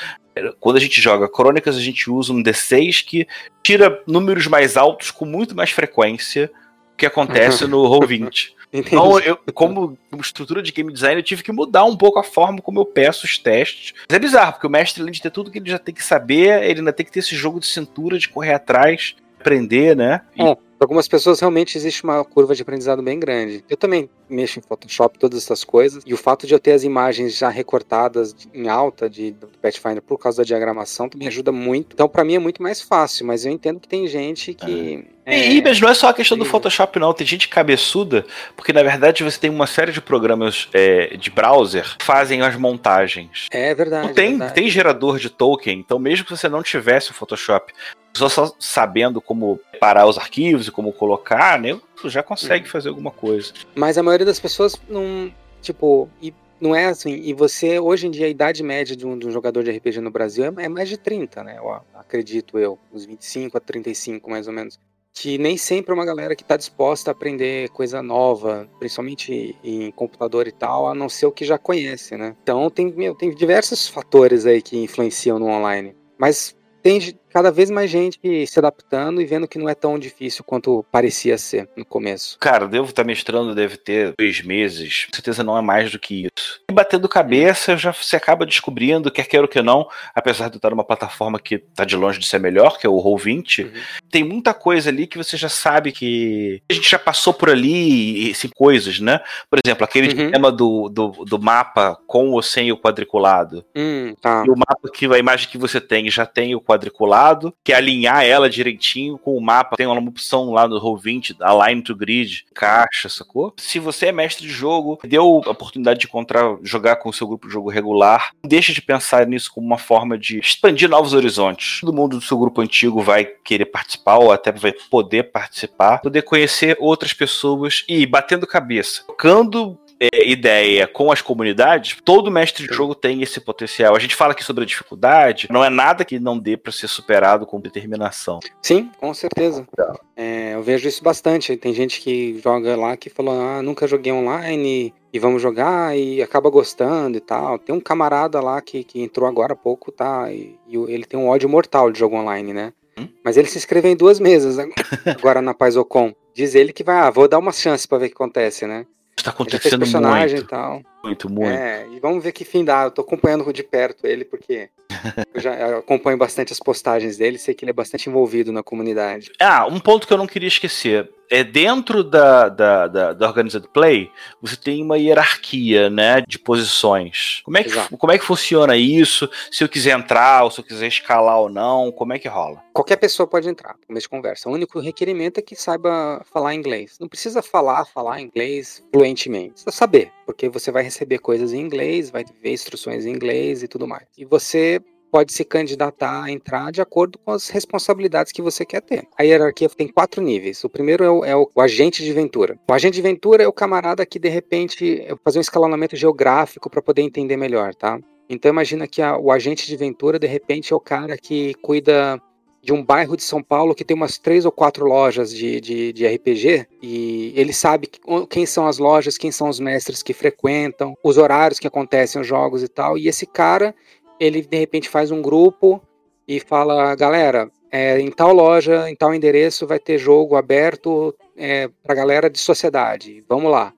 [0.61, 3.27] Quando a gente joga crônicas, a gente usa um D6 que
[3.61, 6.49] tira números mais altos com muito mais frequência
[6.97, 8.51] que acontece no Roll20.
[8.73, 12.23] Então, eu, como, como estrutura de game design, eu tive que mudar um pouco a
[12.23, 13.93] forma como eu peço os testes.
[14.09, 16.03] Mas é bizarro, porque o mestre, além de ter tudo que ele já tem que
[16.03, 20.21] saber, ele ainda tem que ter esse jogo de cintura, de correr atrás, aprender, né?
[20.37, 23.63] E- É, para algumas pessoas realmente existe uma curva de aprendizado bem grande.
[23.69, 26.83] Eu também mexo em Photoshop, todas essas coisas, e o fato de eu ter as
[26.83, 31.93] imagens já recortadas em alta de, do Pathfinder por causa da diagramação também ajuda muito.
[31.93, 35.05] Então, para mim é muito mais fácil, mas eu entendo que tem gente que.
[35.27, 36.45] E, e, mas não é só a questão do.
[36.45, 37.13] Photoshop, não.
[37.13, 41.95] Tem gente cabeçuda, porque na verdade você tem uma série de programas é, de browser
[41.99, 43.45] que fazem as montagens.
[43.51, 44.07] É verdade.
[44.07, 44.53] Não tem, é verdade.
[44.55, 47.71] tem gerador de token, então mesmo que você não tivesse o Photoshop,
[48.13, 52.71] só, só sabendo como parar os arquivos como colocar, né, tu já consegue Uhum.
[52.71, 53.53] fazer alguma coisa.
[53.75, 55.31] Mas a maioria das pessoas não.
[55.61, 57.13] Tipo, e não é assim.
[57.23, 59.99] E você, hoje em dia, a idade média de um, de um jogador de RPG
[60.01, 61.57] no Brasil é, é mais de 30, né?
[61.57, 62.79] Eu acredito eu.
[62.91, 64.79] Uns 25 a 35, mais ou menos.
[65.13, 69.91] Que nem sempre é uma galera que está disposta a aprender coisa nova, principalmente em
[69.91, 72.33] computador e tal, a não ser o que já conhece, né?
[72.41, 75.95] Então tem, meu, tem diversos fatores aí que influenciam no online.
[76.17, 80.43] Mas tem cada vez mais gente se adaptando e vendo que não é tão difícil
[80.43, 82.37] quanto parecia ser no começo.
[82.39, 85.05] Cara, devo estar mestrando, deve ter dois meses.
[85.05, 86.61] Com certeza não é mais do que isso.
[86.69, 90.69] E batendo cabeça, já você acaba descobrindo, quer queira ou que não, apesar de estar
[90.69, 93.71] numa plataforma que tá de longe de ser melhor, que é o Roll20, Uhum.
[94.09, 98.27] tem muita coisa ali que você já sabe que a gente já passou por ali,
[98.27, 99.19] e, assim, coisas, né?
[99.49, 100.15] Por exemplo, aquele Uhum.
[100.27, 103.63] dilema do, do, do mapa com ou sem o quadriculado.
[103.75, 104.43] Hum, tá.
[104.45, 107.20] E o mapa que a imagem que você tem já tem o quadriculado,
[107.63, 109.75] que é alinhar ela direitinho com o mapa.
[109.75, 113.53] Tem uma opção lá no Roll20, Align to Grid, caixa, sacou?
[113.57, 117.27] Se você é mestre de jogo, deu a oportunidade de encontrar, jogar com o seu
[117.27, 121.79] grupo de jogo regular, deixa de pensar nisso como uma forma de expandir novos horizontes.
[121.81, 126.21] Todo mundo do seu grupo antigo vai querer participar, ou até vai poder participar, poder
[126.23, 129.77] conhecer outras pessoas e batendo cabeça, tocando
[130.13, 133.95] ideia com as comunidades, todo mestre de jogo tem esse potencial.
[133.95, 136.87] A gente fala aqui sobre a dificuldade, não é nada que não dê para ser
[136.87, 138.39] superado com determinação.
[138.61, 139.67] Sim, com certeza.
[140.15, 141.55] É, eu vejo isso bastante.
[141.57, 146.21] Tem gente que joga lá que falou, ah, nunca joguei online e vamos jogar e
[146.21, 147.59] acaba gostando e tal.
[147.59, 150.31] Tem um camarada lá que, que entrou agora há pouco, tá?
[150.31, 152.73] E, e ele tem um ódio mortal de jogo online, né?
[152.97, 153.07] Hum?
[153.23, 154.73] Mas ele se inscreveu em duas mesas ag-
[155.17, 156.13] agora na Paisocon.
[156.33, 158.85] Diz ele que vai, ah, vou dar uma chance pra ver o que acontece, né?
[159.17, 161.51] Está acontecendo muito, muito, muito.
[161.51, 162.85] É, e vamos ver que fim dá.
[162.85, 164.69] Eu tô acompanhando de perto ele, porque
[165.33, 169.31] eu já acompanho bastante as postagens dele, sei que ele é bastante envolvido na comunidade.
[169.39, 171.09] Ah, um ponto que eu não queria esquecer.
[171.31, 177.41] É dentro da, da, da, da Organized Play, você tem uma hierarquia, né, de posições.
[177.45, 179.29] Como é, que, como é que funciona isso?
[179.49, 182.61] Se eu quiser entrar, ou se eu quiser escalar ou não, como é que rola?
[182.73, 184.49] Qualquer pessoa pode entrar mês de conversa.
[184.49, 186.97] O único requerimento é que saiba falar inglês.
[186.99, 189.51] Não precisa falar, falar inglês fluentemente.
[189.53, 193.69] Precisa saber, porque você vai receber coisas em inglês, vai ver instruções em inglês e
[193.69, 194.05] tudo mais.
[194.17, 198.81] E você pode se candidatar a entrar de acordo com as responsabilidades que você quer
[198.81, 199.07] ter.
[199.17, 200.63] A hierarquia tem quatro níveis.
[200.63, 202.57] O primeiro é o, é o, o agente de ventura.
[202.69, 206.81] O agente de ventura é o camarada que de repente fazer um escalonamento geográfico para
[206.81, 207.99] poder entender melhor, tá?
[208.29, 212.21] Então imagina que a, o agente de ventura de repente é o cara que cuida
[212.63, 215.91] de um bairro de São Paulo que tem umas três ou quatro lojas de, de,
[215.91, 217.89] de, RPG e ele sabe
[218.29, 222.27] quem são as lojas, quem são os mestres que frequentam, os horários que acontecem os
[222.27, 222.97] jogos e tal.
[222.97, 223.73] E esse cara
[224.21, 225.81] ele de repente faz um grupo
[226.27, 231.67] e fala, galera, é, em tal loja, em tal endereço vai ter jogo aberto é,
[231.81, 233.73] para galera de sociedade, vamos lá.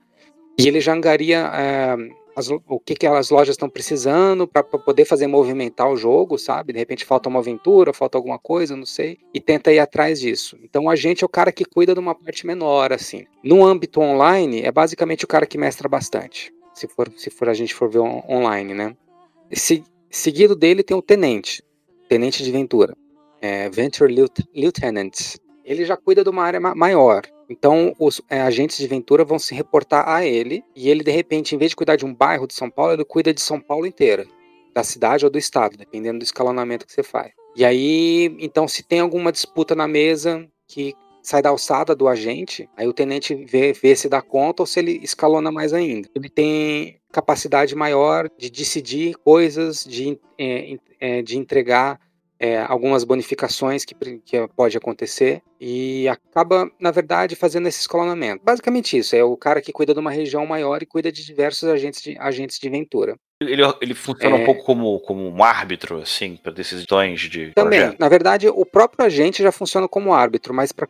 [0.58, 1.96] E ele já angaria é,
[2.36, 6.74] as, o que, que as lojas estão precisando para poder fazer movimentar o jogo, sabe?
[6.74, 10.58] De repente falta uma aventura, falta alguma coisa, não sei, e tenta ir atrás disso.
[10.62, 13.24] Então a gente é o cara que cuida de uma parte menor, assim.
[13.42, 17.54] No âmbito online, é basicamente o cara que mestra bastante, se for, se for a
[17.54, 18.94] gente for ver on online, né?
[19.50, 19.82] Se,
[20.14, 21.60] Seguido dele tem o tenente,
[22.08, 22.96] tenente de Ventura,
[23.42, 24.14] é, Venture
[24.54, 25.12] Lieutenant.
[25.64, 27.22] Ele já cuida de uma área ma maior.
[27.50, 31.56] Então, os é, agentes de Ventura vão se reportar a ele, e ele, de repente,
[31.56, 33.86] em vez de cuidar de um bairro de São Paulo, ele cuida de São Paulo
[33.86, 34.24] inteira,
[34.72, 37.32] da cidade ou do estado, dependendo do escalonamento que você faz.
[37.56, 40.94] E aí, então, se tem alguma disputa na mesa que
[41.24, 44.78] sai da alçada do agente, aí o tenente vê, vê se dá conta ou se
[44.78, 46.08] ele escalona mais ainda.
[46.14, 51.98] Ele tem capacidade maior de decidir coisas, de, é, é, de entregar
[52.38, 58.44] é, algumas bonificações que, que pode acontecer e acaba, na verdade, fazendo esse escalonamento.
[58.44, 61.68] Basicamente isso, é o cara que cuida de uma região maior e cuida de diversos
[61.70, 63.16] agentes de, agentes de ventura.
[63.40, 64.40] Ele, ele funciona é...
[64.40, 67.52] um pouco como, como um árbitro, assim, para decisões de.
[67.52, 68.00] Também, projeto.
[68.00, 70.88] na verdade, o próprio agente já funciona como árbitro, mas para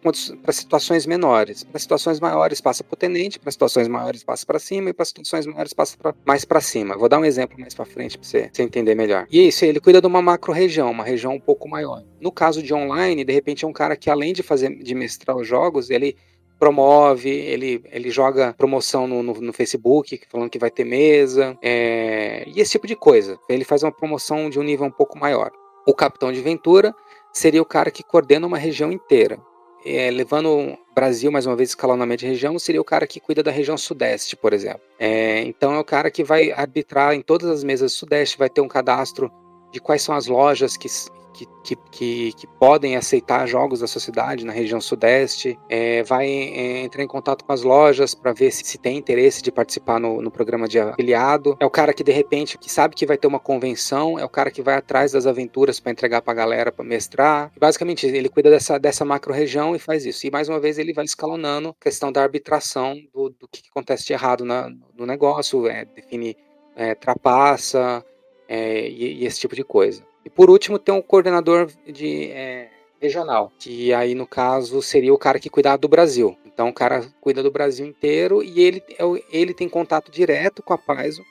[0.53, 1.65] situações menores.
[1.65, 5.07] Para situações maiores, passa para o tenente, para situações maiores, passa para cima, e para
[5.07, 6.99] situações maiores, passa pra, mais para cima.
[6.99, 9.27] Vou dar um exemplo mais para frente para você, você entender melhor.
[9.31, 12.03] E isso, ele cuida de uma macro-região, uma região um pouco maior.
[12.21, 15.37] No caso de online, de repente é um cara que, além de fazer de mestrar
[15.37, 16.15] os jogos, ele
[16.59, 22.45] promove, ele, ele joga promoção no, no, no Facebook, falando que vai ter mesa, é,
[22.47, 23.39] e esse tipo de coisa.
[23.49, 25.51] Ele faz uma promoção de um nível um pouco maior.
[25.87, 26.95] O capitão de Ventura
[27.33, 29.39] seria o cara que coordena uma região inteira.
[29.87, 33.43] É, levando o Brasil, mais uma vez, escalonamento de região, seria o cara que cuida
[33.43, 34.81] da região sudeste, por exemplo.
[34.99, 38.49] É, então é o cara que vai arbitrar em todas as mesas do sudeste, vai
[38.49, 39.31] ter um cadastro
[39.71, 40.89] de quais são as lojas que,
[41.35, 46.85] que, que, que, que, podem aceitar jogos da sociedade na região sudeste, é, vai é,
[46.85, 50.23] entrar em contato com as lojas para ver se, se, tem interesse de participar no,
[50.23, 51.57] no, programa de afiliado.
[51.59, 54.29] É o cara que de repente que sabe que vai ter uma convenção, é o
[54.29, 57.51] cara que vai atrás das aventuras para entregar para a galera para mestrar.
[57.57, 60.27] E basicamente ele cuida dessa, dessa macro região e faz isso.
[60.27, 64.07] E mais uma vez ele vai escalonando a questão da arbitração do, do que, acontece
[64.07, 66.37] de errado na, no negócio, é, define
[66.77, 68.05] é, trapaça
[68.49, 70.05] é, e, e esse tipo de coisa.
[70.25, 75.19] E por último, tem um coordenador de é, regional, que aí no caso seria o
[75.19, 76.37] cara que cuidar do Brasil.
[76.47, 80.73] Então o cara cuida do Brasil inteiro e ele, é ele tem contato direto com
[80.73, 81.23] a Paiso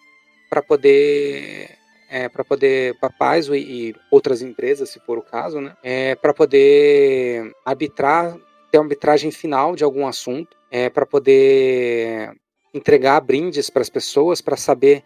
[0.49, 1.77] para poder
[2.09, 5.75] é, para poder para Paiso e, e, outras empresas, se for o caso, né?
[5.81, 8.37] É, para poder arbitrar,
[8.71, 12.31] ter uma arbitragem final de algum assunto, é, para poder
[12.71, 15.03] entregar brindes para as pessoas, para saber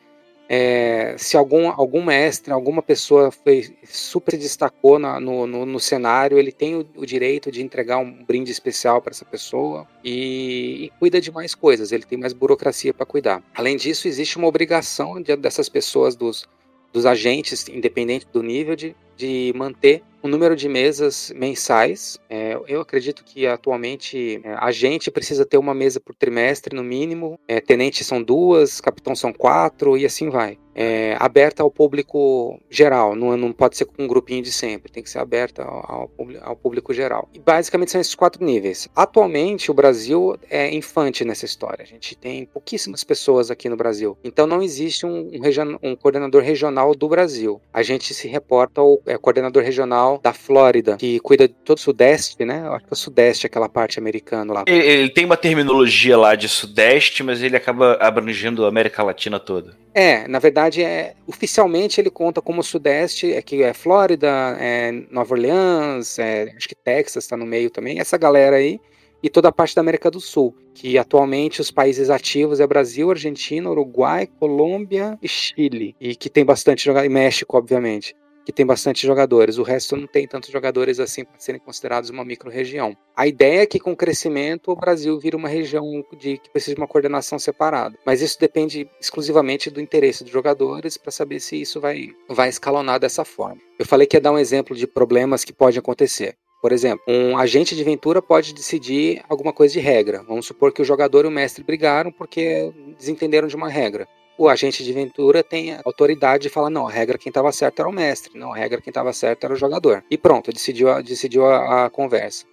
[0.50, 6.40] é, se algum, algum mestre, alguma pessoa foi, super destacou na, no, no, no, cenário,
[6.40, 10.92] ele tem o, o, direito de entregar um brinde especial para essa pessoa e, e,
[11.00, 13.44] cuida de mais coisas, ele tem mais burocracia para cuidar.
[13.54, 16.48] Além disso, existe uma obrigação de, dessas pessoas, dos,
[16.94, 22.20] dos agentes, independente do nível, de, de manter o número de mesas mensais.
[22.30, 26.84] É, eu acredito que atualmente é, a gente precisa ter uma mesa por trimestre no
[26.84, 27.40] mínimo.
[27.48, 33.16] É, tenente são duas, capitão são quatro e assim vai é, aberta ao público geral,
[33.16, 36.12] não, não pode ser com um grupinho de sempre, tem que ser aberta ao,
[36.44, 37.28] ao, público geral.
[37.34, 38.88] E basicamente são esses quatro níveis.
[38.96, 44.16] Atualmente o Brasil é infante nessa história, a gente tem pouquíssimas pessoas aqui no Brasil,
[44.24, 47.60] então não existe um, um, um coordenador regional do Brasil.
[47.74, 51.82] A gente se reporta ao é, coordenador regional da Flórida, que cuida de todo o
[51.82, 52.64] Sudeste, né?
[52.66, 54.64] Eu acho que é o Sudeste, aquela parte americana lá.
[54.68, 59.40] Ele, ele tem uma terminologia lá de Sudeste, mas ele acaba abrangendo a América Latina
[59.40, 59.76] toda.
[59.94, 64.28] É, na verdade, é, oficialmente ele conta como Sudeste, é que é Flórida,
[64.60, 68.00] é Nova Orleans, é, acho que Texas está no meio também.
[68.00, 68.80] Essa galera aí
[69.22, 73.10] e toda a parte da América do Sul, que atualmente os países ativos é Brasil,
[73.10, 78.16] Argentina, Uruguai, Colômbia e Chile, e que tem bastante jogadores, e México, obviamente,
[78.48, 79.58] que tem bastante jogadores.
[79.58, 82.96] O resto não tem tantos jogadores assim para serem considerados uma micro-região.
[83.14, 85.84] A ideia é que com o crescimento o Brasil vira uma região
[86.18, 88.00] de, que precisa de uma coordenação separada.
[88.06, 93.02] Mas isso depende exclusivamente do interesse dos jogadores para saber se isso vai, vai escalonar
[93.02, 93.62] dessa forma.
[93.78, 96.38] Eu falei que ia dar um exemplo de problemas que podem acontecer.
[96.62, 100.24] Por exemplo, um agente de aventura pode decidir alguma coisa de regra.
[100.26, 104.08] Vamos supor que o jogador e o mestre brigaram porque desentenderam de uma regra.
[104.38, 107.80] O agente de aventura tem a autoridade de falar: não, a regra quem estava certo
[107.80, 110.04] era o mestre, não, a regra quem estava certo era o jogador.
[110.12, 112.46] E pronto, decidiu, a, decidiu a, a conversa.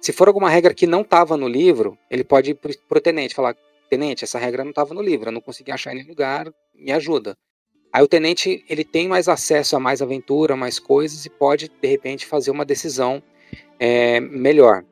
[0.00, 3.34] Se for alguma regra que não estava no livro, ele pode ir para o tenente
[3.34, 3.56] falar:
[3.88, 7.36] tenente, essa regra não estava no livro, eu não consegui achar em lugar, me ajuda.
[7.92, 11.88] Aí o tenente ele tem mais acesso a mais aventura, mais coisas e pode de
[11.88, 13.22] repente fazer uma decisão
[13.78, 14.84] é, melhor.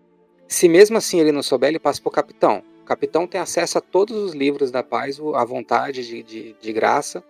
[0.48, 2.62] Se mesmo assim ele não souber, ele passa para o capitão.
[2.88, 7.22] Capitão tem acesso a todos os livros da paz à vontade, de, de, de graça.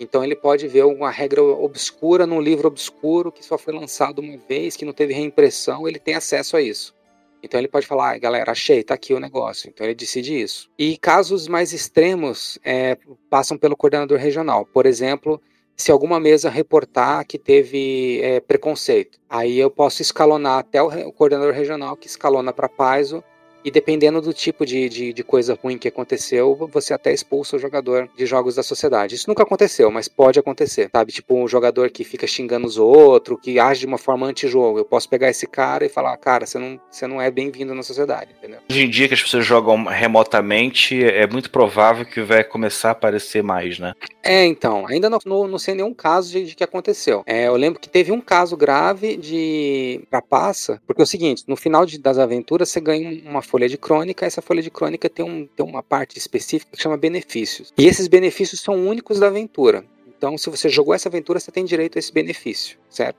[0.00, 4.38] Então ele pode ver uma regra obscura num livro obscuro que só foi lançado uma
[4.48, 6.94] vez, que não teve reimpressão, ele tem acesso a isso.
[7.42, 9.68] Então ele pode falar, ah, galera, achei, tá aqui o negócio.
[9.68, 10.70] Então ele decide isso.
[10.78, 12.96] E casos mais extremos é,
[13.28, 14.64] passam pelo coordenador regional.
[14.64, 15.38] Por exemplo,
[15.76, 19.20] se alguma mesa reportar que teve é, preconceito.
[19.28, 23.22] Aí eu posso escalonar até o, o coordenador regional que escalona para Paiso
[23.64, 27.58] e dependendo do tipo de, de, de, coisa ruim que aconteceu, você até expulsa o
[27.58, 29.14] jogador de jogos da sociedade.
[29.14, 31.12] Isso nunca aconteceu, mas pode acontecer, sabe?
[31.12, 34.78] Tipo um jogador que fica xingando os outros, que age de uma forma anti-jogo.
[34.78, 37.82] Eu posso pegar esse cara e falar, cara, você não, você não é bem-vindo na
[37.82, 38.58] sociedade, entendeu?
[38.70, 42.92] Hoje em dia que as pessoas jogam remotamente, é muito provável que vai começar a
[42.92, 43.94] aparecer mais, né?
[44.22, 44.86] É, então.
[44.88, 47.22] Ainda não, não, não sei nenhum caso de, de que aconteceu.
[47.26, 51.56] É, eu lembro que teve um caso grave de trapaça, porque é o seguinte, no
[51.56, 55.24] final de, das aventuras você ganha uma folha de crônica, essa folha de crônica tem,
[55.24, 57.72] um, tem uma parte específica que chama benefícios.
[57.78, 59.84] E esses benefícios são únicos da aventura.
[60.08, 63.18] Então, se você jogou essa aventura, você tem direito a esse benefício, certo?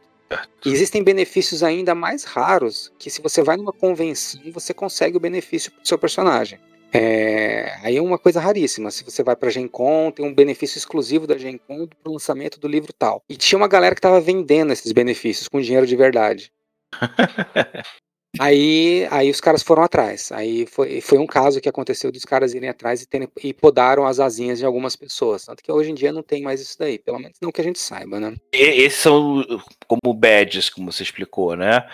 [0.66, 5.22] E existem benefícios ainda mais raros que se você vai numa convenção, você consegue o
[5.22, 6.60] benefício pro seu personagem.
[6.92, 8.92] É, aí é uma coisa raríssima.
[8.92, 12.60] Se você vai para Gen Con, tem um benefício exclusivo da Gen Con pro lançamento
[12.60, 13.24] do livro tal.
[13.30, 16.52] E tinha uma galera que estava vendendo esses benefícios com dinheiro de verdade.
[18.40, 20.32] Aí, aí os caras foram atrás.
[20.32, 24.06] Aí foi, foi um caso que aconteceu dos caras irem atrás e, terem, e podaram
[24.06, 25.46] as asinhas de algumas pessoas.
[25.46, 27.64] Tanto que hoje em dia não tem mais isso daí, pelo menos não que a
[27.64, 28.36] gente saiba, né?
[28.54, 29.44] E, esses são
[29.88, 31.88] como badges, como você explicou, né?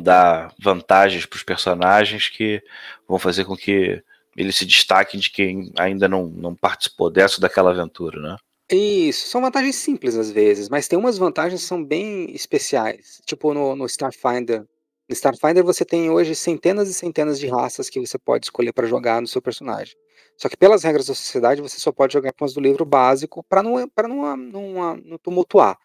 [0.00, 2.62] Dar vantagens para os personagens que
[3.08, 4.02] vão fazer com que
[4.36, 8.36] eles se destaquem de quem ainda não, não participou dessa daquela aventura, né?
[8.70, 13.20] Isso, são vantagens simples às vezes, mas tem umas vantagens que são bem especiais.
[13.24, 14.64] Tipo no, no Starfinder,
[15.14, 19.20] Starfinder você tem hoje centenas e centenas de raças que você pode escolher para jogar
[19.20, 19.94] no seu personagem.
[20.36, 23.42] Só que pelas regras da sociedade você só pode jogar com as do livro básico
[23.42, 25.78] para não, não, não, não tumultuar.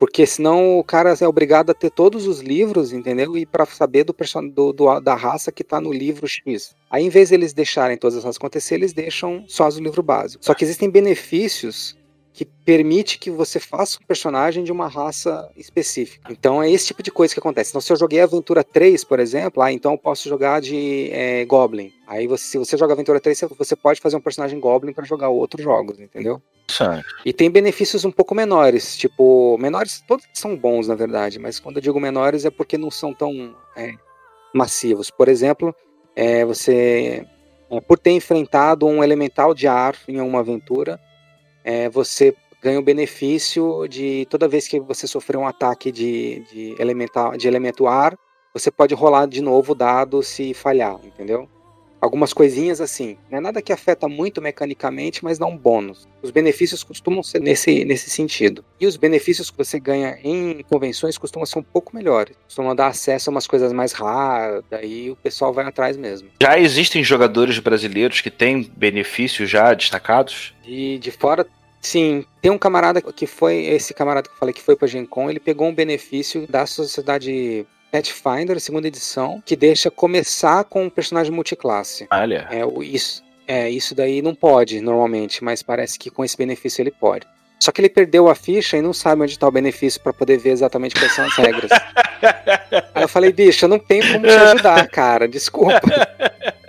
[0.00, 3.36] Porque senão o cara é obrigado a ter todos os livros, entendeu?
[3.36, 4.16] E para saber do,
[4.50, 6.74] do, do, da raça que está no livro X.
[6.90, 9.82] Aí, em vez de eles deixarem todas as raças acontecer, eles deixam só as do
[9.82, 10.42] livro básico.
[10.42, 11.98] Só que existem benefícios
[12.32, 16.32] que permite que você faça um personagem de uma raça específica.
[16.32, 17.70] Então é esse tipo de coisa que acontece.
[17.70, 21.44] Então se eu joguei Aventura 3, por exemplo, ah, então eu posso jogar de é,
[21.44, 21.92] Goblin.
[22.06, 25.28] Aí você, se você joga Aventura 3, você pode fazer um personagem Goblin para jogar
[25.28, 26.40] outros jogos, entendeu?
[26.68, 27.02] Sim.
[27.24, 31.76] E tem benefícios um pouco menores, tipo, menores, todos são bons na verdade, mas quando
[31.76, 33.92] eu digo menores é porque não são tão é,
[34.54, 35.10] massivos.
[35.10, 35.74] Por exemplo,
[36.14, 37.26] é, você,
[37.70, 41.00] é, por ter enfrentado um elemental de ar em uma aventura,
[41.70, 46.74] é, você ganha o benefício de toda vez que você sofrer um ataque de, de,
[46.78, 48.18] elemental, de elemento ar,
[48.52, 51.48] você pode rolar de novo o dado se falhar, entendeu?
[52.00, 53.18] Algumas coisinhas assim.
[53.30, 56.08] Não é nada que afeta muito mecanicamente, mas dá um bônus.
[56.22, 58.64] Os benefícios costumam ser nesse, nesse sentido.
[58.80, 62.36] E os benefícios que você ganha em convenções costumam ser um pouco melhores.
[62.46, 66.30] Costumam dar acesso a umas coisas mais raras, daí o pessoal vai atrás mesmo.
[66.42, 70.54] Já existem jogadores brasileiros que têm benefícios já destacados?
[70.64, 71.46] De, de fora
[71.80, 75.06] Sim, tem um camarada que foi, esse camarada que eu falei que foi pra Gen
[75.06, 80.90] Con, ele pegou um benefício da sociedade Pathfinder, segunda edição, que deixa começar com um
[80.90, 82.06] personagem multiclasse.
[82.12, 82.46] Olha.
[82.50, 86.90] É, isso, é, isso daí não pode normalmente, mas parece que com esse benefício ele
[86.90, 87.26] pode.
[87.58, 90.38] Só que ele perdeu a ficha e não sabe onde está o benefício para poder
[90.38, 91.70] ver exatamente quais são as regras.
[92.94, 95.80] Aí eu falei, bicho, eu não tenho como te ajudar, cara, desculpa.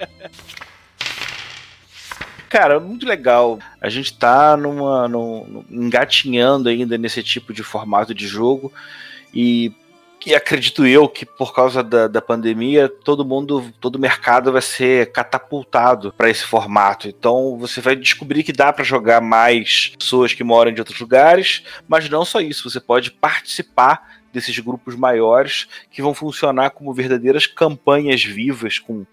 [2.52, 3.60] Cara, muito legal.
[3.80, 8.74] A gente tá numa, num, engatinhando ainda nesse tipo de formato de jogo
[9.34, 9.72] e
[10.20, 15.14] que acredito eu que por causa da, da pandemia todo mundo, todo mercado vai ser
[15.14, 17.08] catapultado para esse formato.
[17.08, 21.64] Então você vai descobrir que dá para jogar mais pessoas que moram em outros lugares,
[21.88, 27.48] mas não só isso, você pode participar desses grupos maiores que vão funcionar como verdadeiras
[27.48, 29.06] campanhas vivas com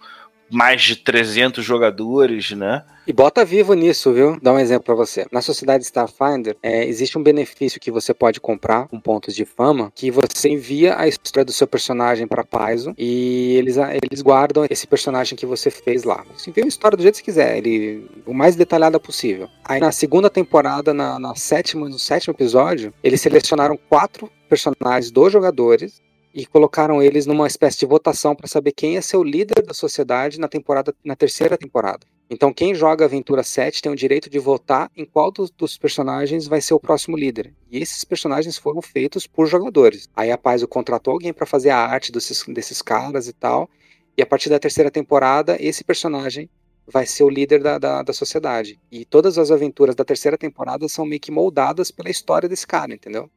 [0.51, 2.85] mais de 300 jogadores, né?
[3.07, 4.39] E bota vivo nisso, viu?
[4.43, 5.27] Dá um exemplo para você.
[5.33, 9.91] Na sociedade Starfinder, é, existe um benefício que você pode comprar com pontos de fama,
[9.95, 14.87] que você envia a história do seu personagem para Paizo e eles, eles guardam esse
[14.87, 16.23] personagem que você fez lá.
[16.37, 19.49] Você envia a história do jeito que você quiser, ele, o mais detalhada possível.
[19.65, 25.33] Aí na segunda temporada, na, na sétima, no sétimo episódio, eles selecionaram quatro personagens dos
[25.33, 26.03] jogadores
[26.39, 30.39] e colocaram eles numa espécie de votação para saber quem ser o líder da sociedade
[30.39, 32.07] na temporada na terceira temporada.
[32.31, 36.47] Então quem joga Aventura 7 tem o direito de votar em qual dos, dos, personagens
[36.47, 37.53] vai ser o próximo líder.
[37.69, 40.09] E esses personagens foram feitos por jogadores.
[40.15, 43.69] Aí a Paz contratou alguém para fazer a arte desses, desses caras e tal.
[44.17, 46.49] E a partir da terceira temporada, esse personagem
[46.87, 48.79] vai ser o líder da, da, da, sociedade.
[48.93, 52.95] E todas as aventuras da terceira temporada são meio que moldadas pela história desse cara,
[52.95, 53.29] entendeu?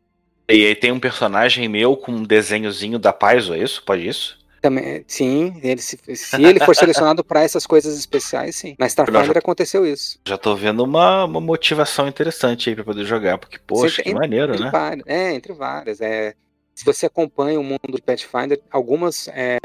[0.52, 3.84] E aí tem um personagem meu com um desenhozinho da Paizo, é isso?
[3.84, 4.40] Pode isso?
[4.62, 8.76] Também, sim, ele, se, se ele for selecionado para essas coisas especiais, sim.
[8.78, 10.20] Na Starfinder aconteceu isso.
[10.28, 14.60] Já tô vendo uma, uma motivação interessante aí para poder jogar, porque, poxa, que maneiro,
[14.60, 14.70] né?
[14.72, 16.00] Várias, é, entre várias.
[16.00, 16.36] É,
[16.76, 19.58] se você acompanha o mundo do Pathfinder, algumas é,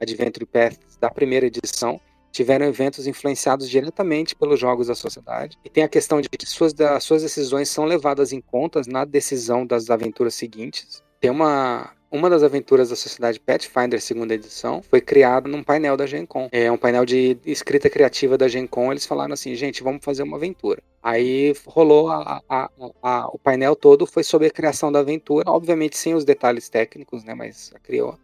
[0.00, 2.00] Adventure Paths da primeira edição
[2.34, 5.56] tiveram eventos influenciados diretamente pelos jogos da sociedade.
[5.64, 9.04] E tem a questão de que suas, das, suas decisões são levadas em conta na
[9.04, 11.00] decisão das aventuras seguintes.
[11.20, 16.06] Tem uma, uma das aventuras da Sociedade Pathfinder, segunda edição, foi criada num painel da
[16.06, 16.48] Gen Con.
[16.50, 18.90] É um painel de escrita criativa da Gen Con.
[18.90, 20.82] Eles falaram assim, gente, vamos fazer uma aventura.
[21.00, 22.70] Aí rolou a, a,
[23.00, 27.22] a, o painel todo foi sobre a criação da aventura, obviamente sem os detalhes técnicos,
[27.22, 27.32] né?
[27.32, 28.18] Mas criou.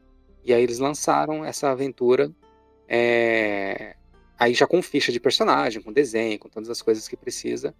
[0.44, 2.28] E aí eles lançaram essa aventura
[2.88, 3.94] é,
[4.40, 7.74] Aí já com ficha de personagem, com desenho, com todas as coisas que precisa.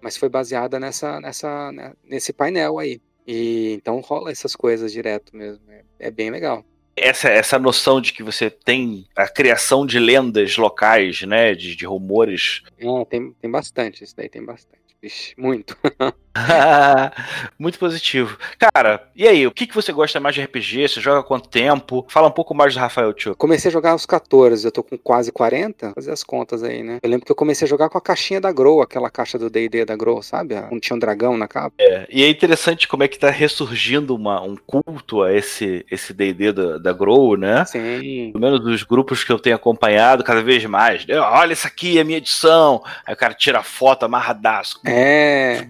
[0.00, 3.00] Mas foi baseada nessa, nessa, né, nesse painel aí.
[3.26, 5.62] E então rola essas coisas direto mesmo.
[5.70, 6.64] É, é bem legal
[6.96, 11.54] essa, essa noção de que você tem a criação de lendas locais, né?
[11.54, 12.62] De, de rumores.
[12.78, 14.80] É, tem, tem bastante, isso daí tem bastante.
[15.00, 15.76] Vixe, muito.
[17.58, 18.36] muito positivo.
[18.58, 20.88] Cara, e aí, o que, que você gosta mais de RPG?
[20.88, 22.04] Você joga há quanto tempo?
[22.08, 23.34] Fala um pouco mais do Rafael Tio.
[23.36, 25.92] Comecei a jogar aos 14, eu tô com quase 40.
[25.94, 26.98] Fazer as contas aí, né?
[27.02, 29.50] Eu lembro que eu comecei a jogar com a caixinha da Grow, aquela caixa do
[29.50, 30.54] D&D da Grow, sabe?
[30.70, 31.74] Onde tinha um dragão na capa.
[31.78, 36.12] É, e é interessante como é que tá ressurgindo uma, um culto a esse esse
[36.12, 37.64] D&D da, da Grow, né?
[37.64, 38.30] Sim.
[38.32, 41.06] Pelo menos dos grupos que eu tenho acompanhado, cada vez mais.
[41.08, 42.82] Olha, isso aqui é minha edição.
[43.06, 44.80] Aí o cara tira foto amarradaço.
[44.84, 45.66] É.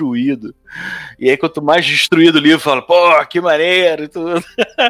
[0.00, 0.54] Destruído.
[1.18, 4.42] E aí, quanto mais destruído o livro, fala, pô, que maneiro e tudo.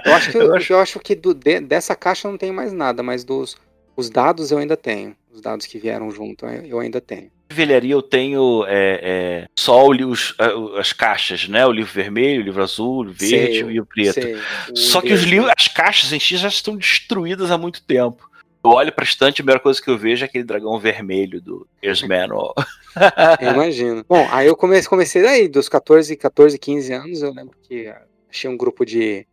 [0.04, 0.72] Eu acho que, eu acho...
[0.72, 3.56] Eu acho que do, de, dessa caixa não tem mais nada, mas dos
[3.96, 5.14] os dados eu ainda tenho.
[5.32, 7.30] Os dados que vieram junto eu ainda tenho.
[7.52, 10.34] Velharia eu tenho é, é, só os,
[10.78, 11.66] as caixas, né?
[11.66, 14.14] O livro vermelho, o livro azul, o verde sei, e o preto.
[14.14, 17.82] Sei, o só que os livros, as caixas em si já estão destruídas há muito
[17.82, 18.29] tempo.
[18.62, 21.66] Eu olho pra estante, a primeira coisa que eu vejo é aquele dragão vermelho do
[21.82, 22.54] Here's Manual.
[23.40, 24.04] Imagino.
[24.06, 27.92] Bom, aí eu comecei, comecei daí, dos 14, 14, 15 anos, eu lembro que
[28.28, 29.26] achei um grupo de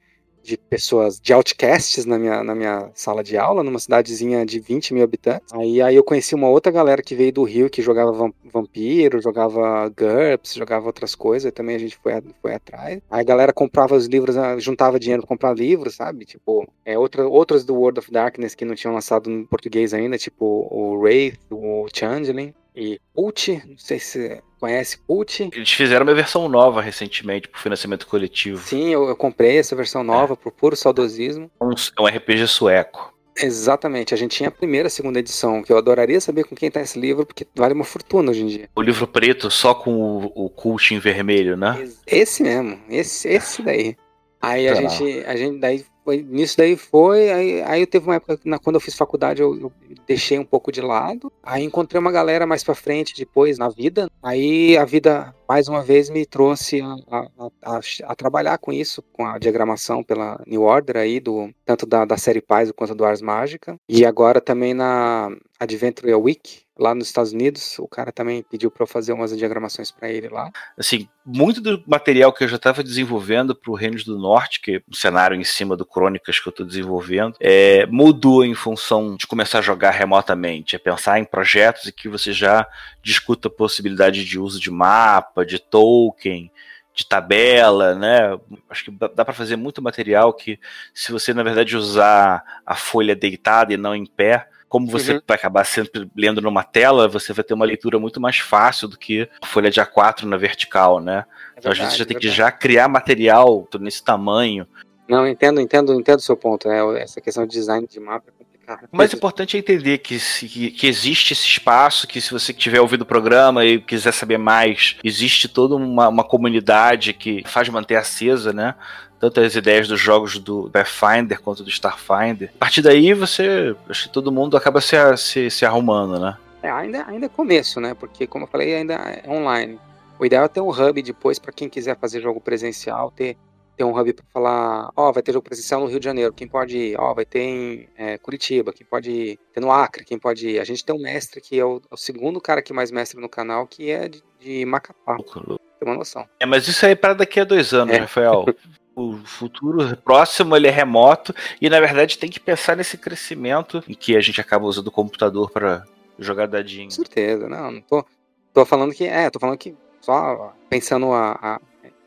[0.44, 4.94] de pessoas, de outcasts na minha, na minha sala de aula, numa cidadezinha de 20
[4.94, 5.54] mil habitantes.
[5.54, 9.90] Aí, aí eu conheci uma outra galera que veio do Rio, que jogava vampiro, jogava
[9.90, 13.02] GURPS, jogava outras coisas, e também a gente foi, foi atrás.
[13.10, 16.26] Aí a galera comprava os livros, ah, juntava dinheiro pra comprar livros, sabe?
[16.26, 20.18] Tipo, é, outra, outros do World of Darkness que não tinham lançado no português ainda,
[20.18, 25.50] tipo o Wraith, o Changeling e Put, não sei se conhece Put.
[25.52, 28.62] Eles fizeram uma versão nova recentemente pro financiamento coletivo.
[28.62, 30.36] Sim, eu, eu comprei essa versão nova é.
[30.36, 31.50] por puro saudosismo.
[31.60, 33.18] Um, é um RPG sueco.
[33.40, 36.72] Exatamente, a gente tinha a primeira, a segunda edição, que eu adoraria saber com quem
[36.72, 38.70] tá esse livro, porque vale uma fortuna hoje em dia.
[38.76, 41.88] O livro preto só com o, o cult em vermelho, né?
[42.06, 43.96] Esse mesmo, esse, esse daí.
[44.42, 45.86] Aí a gente, a gente daí
[46.16, 49.60] nisso daí foi, aí, aí eu teve uma época, na, quando eu fiz faculdade, eu,
[49.60, 49.72] eu,
[50.06, 54.10] deixei um pouco de lado, aí encontrei uma galera mais pra frente depois na vida,
[54.24, 59.02] aí a vida, mais uma vez, me trouxe a, a, a, a trabalhar com isso,
[59.14, 63.06] com a diagramação pela New Order aí, do, tanto da, da série Paz quanto do
[63.06, 67.78] Ars Mágica, e agora também na Adventure Week, lá nos Estados Unidos.
[67.80, 70.52] O cara também pediu para eu fazer umas diagramações para ele lá.
[70.78, 74.76] Assim, muito do material que eu já estava desenvolvendo para o Reinos do Norte, que
[74.76, 79.16] é um cenário em cima do Crônicas que eu estou desenvolvendo, é, mudou em função
[79.16, 80.76] de começar a jogar remotamente.
[80.76, 82.68] É pensar em projetos em que você já
[83.02, 86.52] discuta a possibilidade de uso de mapa, de token,
[86.94, 88.38] de tabela, né?
[88.70, 90.60] Acho que dá para fazer muito material que,
[90.94, 95.22] se você na verdade usar a folha deitada e não em pé, como você uhum.
[95.28, 98.98] vai acabar sempre lendo numa tela, você vai ter uma leitura muito mais fácil do
[98.98, 101.26] que a folha de A4 na vertical, né?
[101.56, 104.68] É então a gente já tem é que já criar material nesse tamanho.
[105.08, 106.68] Não, entendo, entendo, entendo o seu ponto.
[106.68, 107.02] Né?
[107.02, 108.90] Essa questão de design de mapa é complicada.
[108.92, 112.82] O mais importante é entender que, que, que, existe esse espaço, que se você tiver
[112.82, 117.96] ouvido o programa e quiser saber mais, existe toda uma, uma comunidade que faz manter
[117.96, 118.76] acesa, né?
[119.20, 122.52] tanto as ideias dos jogos do Pathfinder quanto do Starfinder.
[122.56, 123.76] A partir daí você.
[123.90, 126.38] Acho que todo mundo acaba se, se, se arrumando, né?
[126.62, 127.94] É, ainda, ainda é começo, né?
[127.94, 129.80] Porque, como eu falei, ainda é online.
[130.20, 133.38] O ideal é ter um hub depois para quem quiser fazer jogo presencial, ter,
[133.78, 136.34] ter um hub para falar, ó, oh, vai ter jogo presencial no Rio de Janeiro,
[136.34, 137.00] quem pode ir?
[137.00, 139.40] Ó, oh, vai ter em é, Curitiba, quem pode ir?
[139.54, 140.60] Ter no Acre, quem pode ir?
[140.60, 143.22] A gente tem um mestre que é o, é o segundo cara que mais mestre
[143.22, 145.18] no canal, que é de, de Macapá.
[145.18, 146.28] Tem uma noção.
[146.40, 148.00] É, mas isso aí é para daqui a dois anos, é.
[148.00, 148.46] Rafael.
[148.98, 153.94] o futuro próximo ele é remoto e na verdade tem que pensar nesse crescimento em
[153.94, 155.84] que a gente acaba usando o computador para
[156.18, 156.86] jogar dadinho.
[156.86, 158.04] Com certeza, não, não tô,
[158.52, 161.62] tô falando que é, tô falando que só pensando a, a,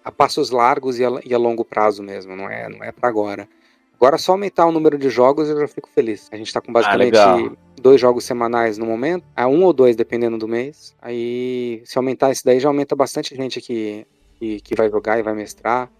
[0.04, 3.08] a passos largos e a, e a, longo prazo mesmo, não é, não é para
[3.08, 3.48] agora.
[3.94, 6.28] Agora só aumentar o número de jogos eu já fico feliz.
[6.32, 7.36] A gente tá com basicamente ah,
[7.80, 10.94] dois jogos semanais no momento, a um ou dois dependendo do mês.
[11.02, 14.06] Aí se aumentar esse daí já aumenta bastante gente que,
[14.38, 15.90] que, que vai jogar e vai mestrar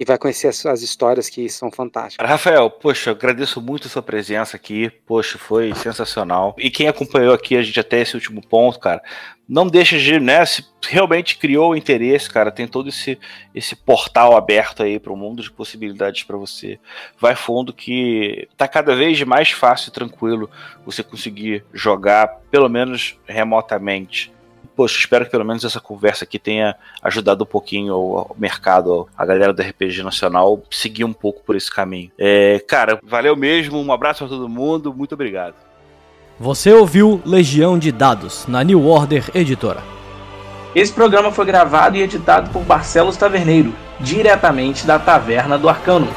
[0.00, 2.26] e vai conhecer as, as, histórias que são fantásticas.
[2.26, 4.90] Rafael, poxa, agradeço muito a sua presença aqui.
[5.06, 6.56] Poxa, foi sensacional.
[6.56, 9.02] E quem acompanhou aqui a gente até esse último ponto, cara,
[9.46, 13.18] não deixa de, né, se realmente criou o interesse, cara, tem todo esse,
[13.54, 16.80] esse portal aberto aí para um mundo de possibilidades para você.
[17.18, 20.48] Vai fundo que tá cada vez mais fácil e tranquilo
[20.82, 24.32] você conseguir jogar, pelo menos remotamente
[24.80, 29.26] poxa, espero que pelo menos essa conversa aqui tenha ajudado um pouquinho o mercado, a
[29.26, 32.10] galera do RPG Nacional, seguir um pouco por esse caminho.
[32.18, 35.54] É, cara, valeu mesmo, um abraço para todo mundo, muito obrigado.
[36.38, 39.82] Você ouviu Legião de Dados, na New Order Editora.
[40.74, 46.08] Esse programa foi gravado e editado por Barcelos Taverneiro, diretamente da Taverna do Arcano.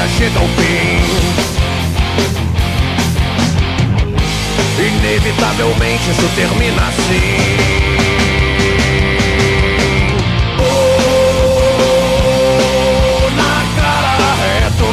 [0.00, 1.00] Dia chega ao fim.
[4.78, 7.90] Inevitavelmente isso termina assim.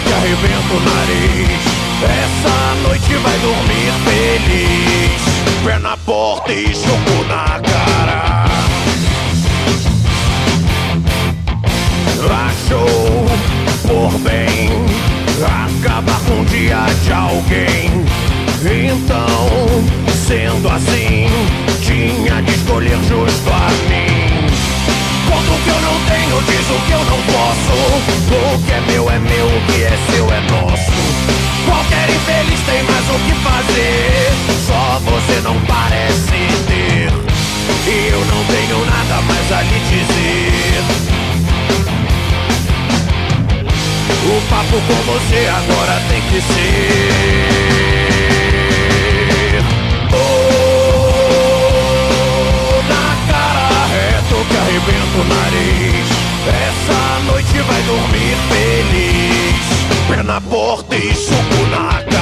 [0.04, 1.64] que arrebenta o nariz.
[2.04, 5.22] Essa noite vai dormir feliz.
[5.66, 7.67] Pé na porta e choco na
[16.68, 18.06] dia de alguém.
[18.60, 19.48] Então,
[20.28, 21.28] sendo assim,
[21.82, 24.48] tinha de escolher justo a mim.
[25.30, 27.72] Conta o que eu não tenho, diz o que eu não posso.
[28.28, 30.92] O que é meu é meu, o que é seu é nosso.
[31.66, 34.32] Qualquer infeliz tem mais o que fazer.
[34.68, 37.10] Só você não parece ter.
[37.88, 40.57] E eu não tenho nada mais a lhe dizer.
[44.28, 47.78] O papo com você agora tem que ser.
[54.48, 56.08] que arrebenta o nariz.
[56.48, 60.08] Essa noite vai dormir feliz.
[60.08, 62.17] Pé na porta e suco na cara.